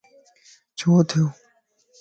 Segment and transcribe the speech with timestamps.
[0.77, 1.23] ڇو ٿيو؟